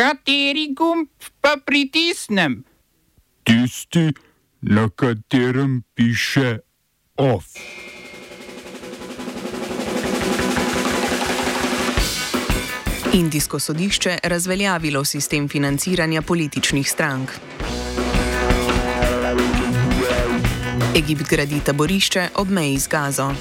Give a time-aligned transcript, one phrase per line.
[0.00, 1.08] Kateri gumb
[1.44, 2.64] pa pritisnem?
[3.44, 4.12] Tisti,
[4.60, 6.58] na katerem piše
[7.16, 7.44] OF.
[13.12, 17.30] Indijsko sodišče razveljavilo sistem financiranja političnih strank.
[20.96, 23.34] Egipt gradi taborišče ob meji z Gazo.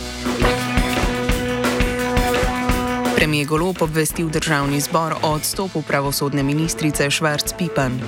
[3.20, 8.00] Premijer Golop obvestil državni zbor o odstopu pravosodne ministrice Švarc Pipan.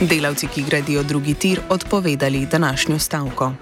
[0.00, 3.52] Delavci, ki gradijo drugi tir, odpovedali današnjo stavko.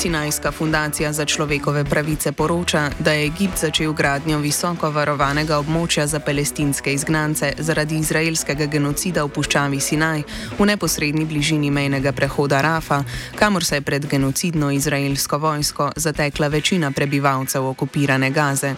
[0.00, 6.20] Sinajska fundacija za človekove pravice poroča, da je Egipt začel gradnjo visoko varovanega območja za
[6.20, 10.22] palestinske izgnance zaradi izraelskega genocida v puščavi Sinaj
[10.58, 13.02] v neposrednji bližini mejnega prehoda Rafa,
[13.36, 18.74] kamor se je pred genocidno izraelsko vojsko zatekla večina prebivalcev okupirane Gaze.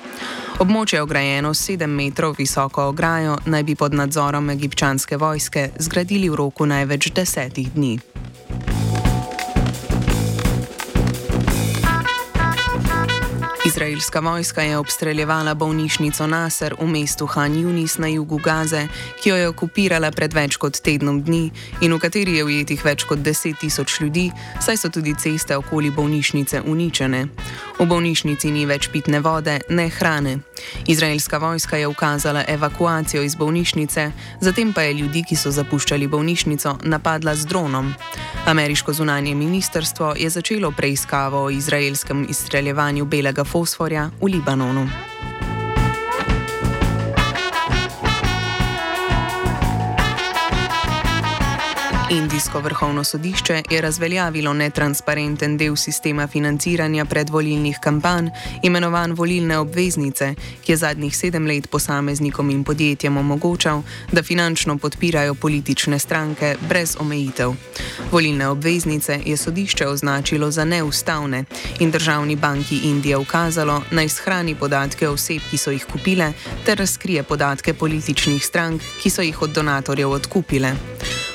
[0.59, 6.35] Območje ograjeno s 7 metrov visoko ograjo naj bi pod nadzorom egipčanske vojske zgradili v
[6.35, 8.12] roku največ desetih dni.
[13.67, 18.89] Izraelska vojska je obstreljevala bolnišnico Nasser v mestu Han Yunis na jugu Gaze,
[19.23, 23.05] ki jo je okupirala pred več kot tednom dni in v kateri je ujetih več
[23.07, 27.29] kot 10 tisoč ljudi, saj so tudi ceste okoli bolnišnice uničene.
[27.79, 30.39] V bolnišnici ni več pitne vode, ne hrane.
[30.87, 36.79] Izraelska vojska je ukazala evakuacijo iz bolnišnice, zatem pa je ljudi, ki so zapuščali bolnišnico,
[36.83, 37.95] napadla z dronom.
[38.47, 45.12] Ameriško zunanje ministrstvo je začelo preiskavo o izraelskem izstreljevanju belega fosforja v Libanonu.
[52.13, 58.29] Indijsko vrhovno sodišče je razveljavilo netransparenten del sistema financiranja predvolilnih kampanj,
[58.63, 65.35] imenovan volilne obveznice, ki je zadnjih sedem let posameznikom in podjetjem omogočal, da finančno podpirajo
[65.35, 67.55] politične stranke brez omejitev.
[68.11, 71.45] Volilne obveznice je sodišče označilo za neustavne
[71.81, 76.33] in državni banki Indije ukazalo naj shrani podatke oseb, ki so jih kupile,
[76.65, 80.77] ter razkrije podatke političnih strank, ki so jih od donatorjev odkupile.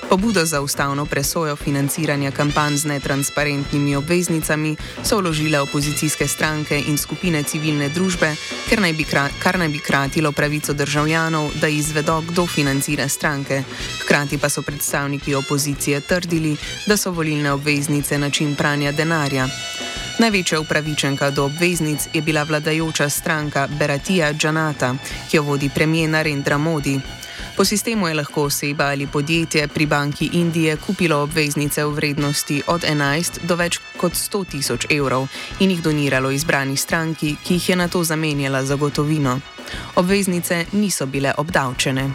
[0.10, 7.44] Pobudo za ustavno presojo financiranja kampanj z netransparentnimi obveznicami so vložile opozicijske stranke in skupine
[7.44, 8.36] civilne družbe,
[8.80, 13.64] naj kra, kar naj bi kratilo pravico državljanov, da izvedo, kdo financira stranke.
[14.02, 19.48] Hkrati pa so predstavniki opozicije trdili, da so volilne obveznice način pranja denarja.
[20.20, 24.96] Največja upravičenka do obveznic je bila vladajoča stranka Beratija Džanata,
[25.30, 27.00] ki jo vodi premijer Narendra Modi.
[27.58, 32.84] Po sistemu je lahko oseba ali podjetje pri banki Indije kupilo obveznice v vrednosti od
[32.84, 35.26] 11 do več kot 100 tisoč evrov
[35.60, 39.40] in jih doniralo izbrani stranki, ki jih je na to zamenjala za gotovino.
[39.96, 42.10] Obveznice niso bile obdavčene.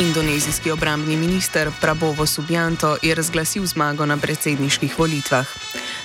[0.00, 5.46] Indonezijski obrambni minister Prabovo Subianto je razglasil zmago na predsedniških volitvah.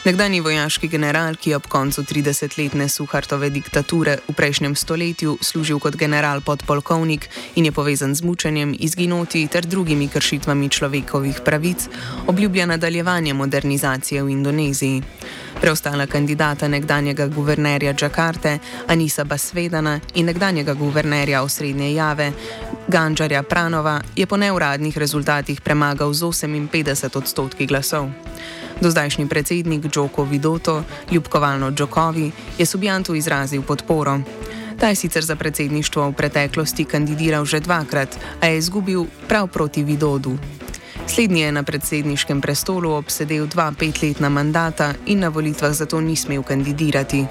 [0.05, 5.97] Nekdani vojaški general, ki je ob koncu 30-letne Suhartove diktature v prejšnjem stoletju služil kot
[5.99, 11.89] general podpolkovnik in je povezan z mučenjem, izginoti ter drugimi kršitvami človekovih pravic,
[12.27, 15.01] obljublja nadaljevanje modernizacije v Indoneziji.
[15.61, 18.57] Preostala kandidata nekdanjega guvernerja Džakarte
[18.87, 22.31] Anisa Basvedana in nekdanjega guvernerja osrednje Jave
[22.87, 28.09] Ganžarja Pranova je po neuradnih rezultatih premagal z 58 odstotki glasov.
[28.81, 34.19] Dozdajšnji predsednik Džoko Vidoto, ljubkovalno Džokovi, je Subjantu izrazil podporo.
[34.79, 39.83] Ta je sicer za predsedništvo v preteklosti kandidiral že dvakrat, a je izgubil prav proti
[39.83, 40.37] Vidodu.
[41.07, 46.43] Slednji je na predsedniškem prestolu obsedel dva petletna mandata in na volitvah zato ni smel
[46.43, 47.25] kandidirati.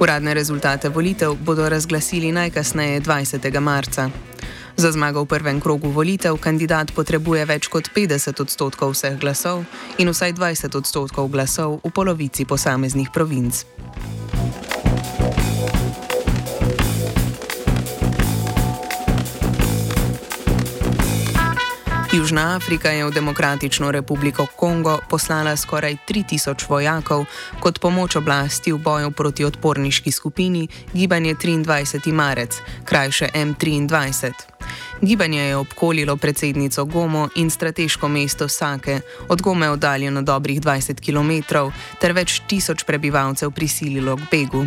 [0.00, 3.60] Uradne rezultate volitev bodo razglasili najkasneje 20.
[3.60, 4.10] marca.
[4.76, 9.64] Za zmago v prvem krogu volitev kandidat potrebuje več kot 50 odstotkov vseh glasov
[9.96, 13.64] in vsaj 20 odstotkov glasov v polovici posameznih provinc.
[22.16, 27.24] Južna Afrika je v Demokratično republiko Kongo poslala skoraj 3000 vojakov
[27.60, 32.12] kot pomoč oblasti v boju proti odporniški skupini Gibanje 23.
[32.12, 34.55] marec, krajše M23.
[35.02, 41.56] Gibanje je obkolilo predsednico Gomo in strateško mesto Sake, od Gome oddaljeno dobrih 20 km,
[42.00, 44.66] ter več tisoč prebivalcev prisililo k begu.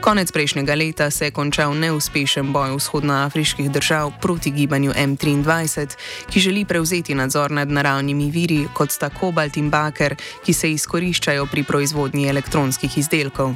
[0.00, 5.96] Konec prejšnjega leta se je končal neuspešen boj vzhodnoafriških držav proti gibanju M23,
[6.30, 11.46] ki želi prevzeti nadzor nad naravnimi viri, kot sta kobalt in baker, ki se izkoriščajo
[11.46, 13.54] pri proizvodnji elektronskih izdelkov.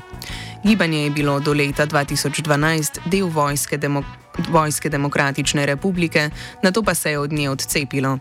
[0.65, 4.05] Gibanje je bilo do leta 2012 del vojske, demo,
[4.49, 6.31] vojske Demokratične republike,
[6.63, 8.19] na to pa se je od nje odcepilo.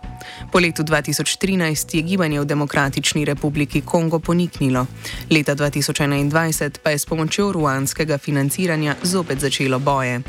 [0.51, 4.85] Po letu 2013 je gibanje v Demokratični republiki Kongo poniknilo,
[5.31, 10.21] leta 2021 pa je s pomočjo ruanskega financiranja zopet začelo boje.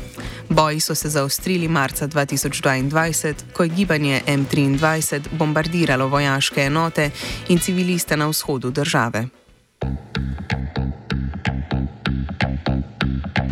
[0.49, 7.09] Boji so se zaostrili marca 2022, ko je gibanje M23 bombardiralo vojaške enote
[7.47, 9.42] in civiliste na vzhodu države.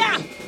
[0.00, 0.40] Slovenija.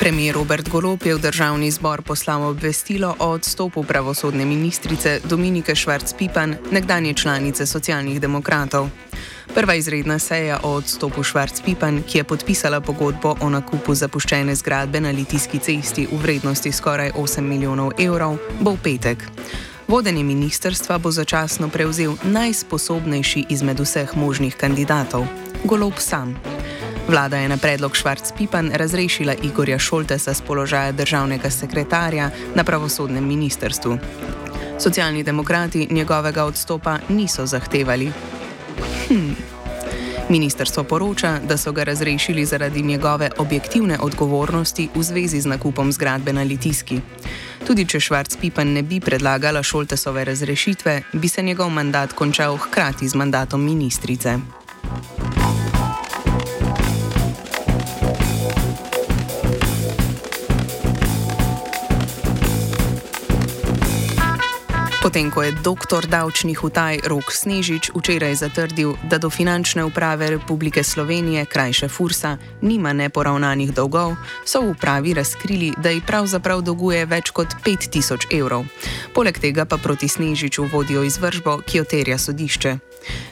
[0.00, 6.54] Premijer Robert Golop je v državni zbor poslal obvestilo o odstopu pravosodne ministrice Dominike Švarc-Pipan,
[6.70, 8.88] nekdanje članice socialnih demokratov.
[9.54, 15.10] Prva izredna seja o odstopu Švarc-Pipan, ki je podpisala pogodbo o nakupu zapuščene zgradbe na
[15.10, 19.18] Litijski cesti v vrednosti skoraj 8 milijonov evrov, bo v petek.
[19.90, 25.26] Vodenje ministerstva bo začasno prevzel najsposobnejši izmed vseh možnih kandidatov-
[25.68, 26.38] Golop sam.
[27.08, 33.98] Vlada je na predlog Švarc-Pipan razrešila Igorja Šoltesa z položaja državnega sekretarja na pravosodnem ministrstvu.
[34.78, 38.12] Socialni demokrati njegovega odstopa niso zahtevali.
[39.08, 39.32] Hm.
[40.28, 46.32] Ministrstvo poroča, da so ga razrešili zaradi njegove objektivne odgovornosti v zvezi z nakupom zgradbe
[46.32, 47.00] na Litijski.
[47.66, 53.14] Tudi če Švarc-Pipan ne bi predlagala Šoltesove razrešitve, bi se njegov mandat končal hkrati z
[53.14, 54.59] mandatom ministrice.
[65.00, 70.84] Potem, ko je doktor davčnih utaj Rok Snežič včeraj zatrdil, da do Finančne uprave Republike
[70.84, 77.32] Slovenije, krajše Fursa, nima neporavnanih dolgov, so v upravi razkrili, da ji pravzaprav dolguje več
[77.32, 78.68] kot 5000 evrov.
[79.16, 82.76] Poleg tega pa proti Snežiču vodijo izvržbo, ki jo terja sodišče.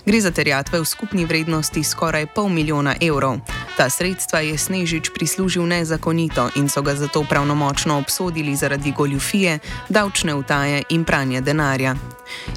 [0.09, 3.44] Gre za terjatve v skupni vrednosti skoraj pol milijona evrov.
[3.79, 9.59] Ta sredstva je Snežič prislužil nezakonito in so ga zato pravnomočno obsodili zaradi goljufije,
[9.89, 11.95] davčne utaje in pranja denarja.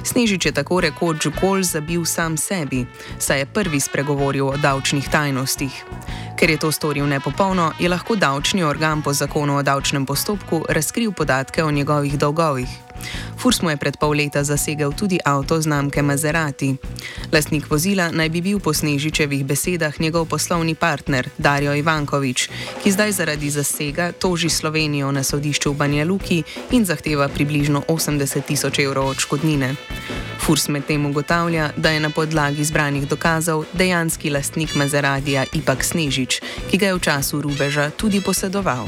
[0.02, 2.86] Snežič je tako rekoč gol zabil sam sebi,
[3.18, 5.84] saj je prvi spregovoril o davčnih tajnostih.
[6.34, 11.12] Ker je to storil nepopolno, je lahko davčni organ po zakonu o davčnem postopku razkril
[11.12, 12.68] podatke o njegovih dolgovih.
[13.42, 16.76] Furs mu je pred pol leta zasegel tudi avto znamke Maserati.
[17.32, 22.46] Lastnik vozila naj bi bil po Snežičevih besedah njegov poslovni partner Darjo Ivankovič,
[22.82, 28.46] ki zdaj zaradi zasega toži Slovenijo na sodišču v Banja Luki in zahteva približno 80
[28.46, 29.74] tisoč evrov odškodnine.
[30.38, 36.38] Furs medtem ugotavlja, da je na podlagi zbranih dokazov dejanski lastnik Maseratija Ipak Snežič,
[36.70, 38.86] ki ga je v času rubeža tudi posedoval.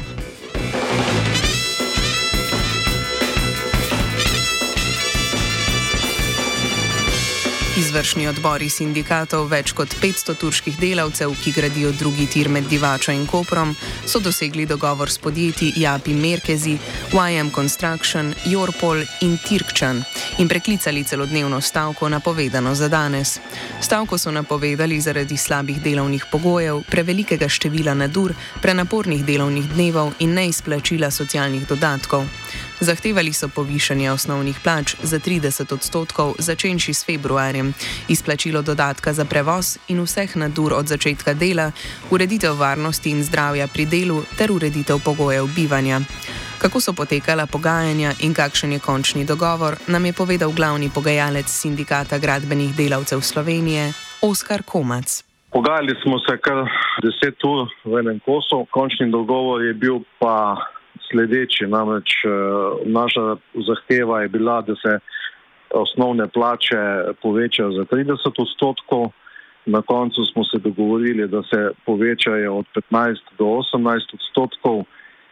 [7.75, 13.25] Izvršni odbori sindikatov več kot 500 turških delavcev, ki gradijo drugi tir med Divačo in
[13.27, 13.73] Koprom,
[14.07, 16.77] so dosegli dogovor s podjetji Japi Merkezi,
[17.11, 19.99] YM Construction, Jorpol in Tirkčan
[20.39, 23.39] in preklicali celodnevno stavko napovedano za danes.
[23.81, 31.11] Stavko so napovedali zaradi slabih delovnih pogojev, prevelikega števila nadur, prenapornih delovnih dnevov in neizplačila
[31.11, 32.23] socialnih dodatkov.
[32.79, 37.73] Zahtevali so povišanje osnovnih plač za 30 odstotkov, začenši s februarjem,
[38.07, 41.71] izplačilo dodatka za prevoz in vseh nadur od začetka dela,
[42.11, 46.01] ureditev varnosti in zdravja pri delu ter ureditev pogojev bivanja.
[46.57, 52.17] Kako so potekala pogajanja in kakšen je končni dogovor, nam je povedal glavni pogajalec sindikata
[52.17, 55.23] gradbenih delavcev Slovenije, Oskar Komac.
[55.51, 56.67] Pogajali smo se kar
[57.03, 60.57] deset ur v enem kosu, končni dogovor je bil pa
[61.15, 61.67] sledeči.
[61.67, 62.11] Namreč
[62.85, 63.35] naša
[63.67, 64.99] zahteva je bila, da se
[65.71, 69.11] osnovne plače povečajo za 30 odstotkov,
[69.65, 74.83] Na koncu smo se dogovorili, da se povečajo od 15 do 18 odstotkov,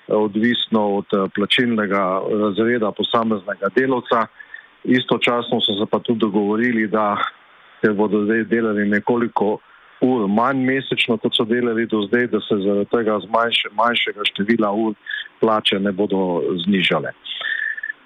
[0.08, 4.26] odvisno od plačilnega razreda posameznega delovca.
[4.84, 7.18] Istočasno so se pa tudi dogovorili, da
[7.82, 9.58] ker bodo zdaj delali nekoliko
[10.04, 14.72] ur manj mesečno, kot so delali do zdaj, da se zaradi tega zmanjše, manjšega števila
[14.72, 14.98] ur
[15.40, 17.14] plače ne bodo znižale.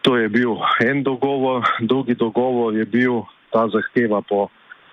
[0.06, 4.48] To je bil en dogovor, drugi dogovor je bil ta zahteva po,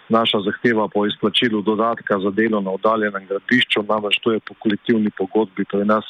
[0.09, 5.11] naša zahteva po izplačilu dodatka za delo na oddaljenem gradbišču, namreč to je po kolektivni
[5.19, 6.09] pogodbi pri nas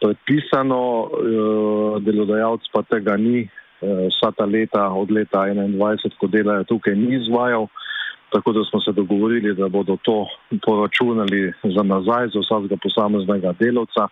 [0.00, 6.64] predpisano, eh, delodajalec pa tega ni eh, vsa ta leta, od leta 2021, ko delajo
[6.64, 7.68] tukaj, ni izvajal.
[8.30, 10.26] Tako da smo se dogovorili, da bodo to
[10.66, 14.08] poračunali za nazaj, za vsakega posameznega delovca.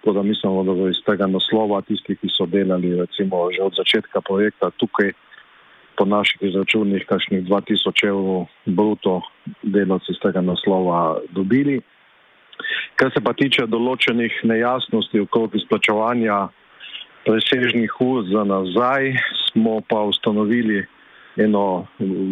[0.00, 3.74] Tako da mislimo, da bo iz tega naslova tisti, ki so delali recimo že od
[3.76, 5.12] začetka projekta tukaj,
[5.98, 9.20] po naših izračunih, kakšnih 2000 evrov bruto
[9.62, 11.80] delavci iz tega naslova dobili.
[12.94, 16.38] Kar se pa tiče določenih nejasnosti okrog izplačevanja
[17.26, 19.10] presežnih ur za nazaj,
[19.48, 20.84] smo pa ustanovili
[21.38, 21.86] eno,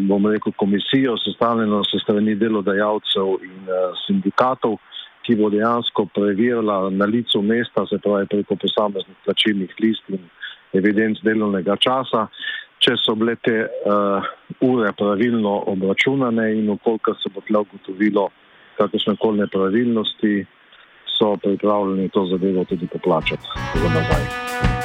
[0.08, 4.78] bom rekel, komisijo, sestavljeno se strani delodajalcev in uh, sindikatov,
[5.26, 10.28] ki bo dejansko preverila na licu mesta, se pravi preko posameznih plačilnih list in
[10.78, 12.26] evidenc delovnega časa,
[12.78, 14.26] če so bile te uh,
[14.60, 18.28] ure pravilno obračunane in okoliko se bo tle ugotovilo
[18.76, 20.34] kakršne koli nepravilnosti,
[21.18, 24.75] so pripravljeni to zadevo tudi poplačati za nazaj.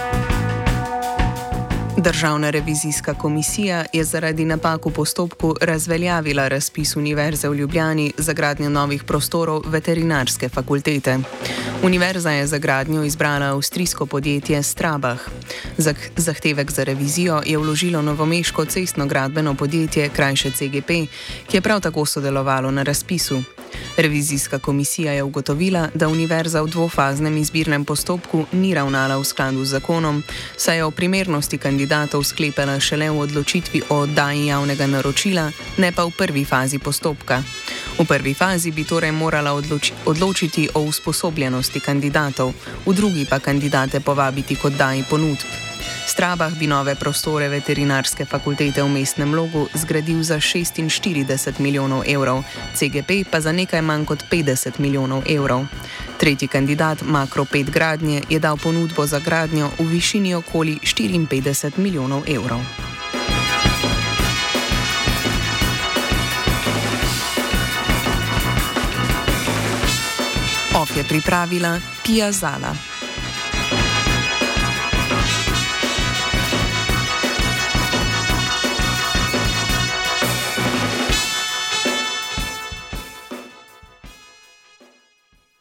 [2.03, 8.70] Državna revizijska komisija je zaradi napak v postopku razveljavila razpis Univerze v Ljubljani za gradnjo
[8.70, 11.17] novih prostorov veterinarske fakultete.
[11.84, 15.20] Univerza je za gradnjo izbrala avstrijsko podjetje Strabah.
[16.17, 20.88] Zahtevek za revizijo je vložilo novomeško cestno gradbeno podjetje, krajše CGP,
[21.48, 23.43] ki je prav tako sodelovalo na razpisu.
[23.98, 29.70] Revizijska komisija je ugotovila, da univerza v dvofaznem izbirnem postopku ni ravnala v skladu z
[29.70, 30.24] zakonom,
[30.58, 36.06] saj je o primernosti kandidatov sklepala šele v odločitvi o oddaji javnega naročila, ne pa
[36.06, 37.44] v prvi fazi postopka.
[38.00, 42.54] V prvi fazi bi torej morala odloči, odločiti o usposobljenosti kandidatov,
[42.86, 45.71] v drugi pa kandidate povabiti k oddaji ponudb.
[46.06, 52.44] Strabah bi nove prostore veterinarske fakultete v mestnem logu zgradil za 46 milijonov evrov,
[52.76, 55.66] CGP pa za nekaj manj kot 50 milijonov evrov.
[56.18, 62.24] Tretji kandidat, Makro 5 gradnje, je dal ponudbo za gradnjo v višini okoli 54 milijonov
[62.28, 62.62] evrov.
[70.76, 72.91] OF je pripravila Pia Zala.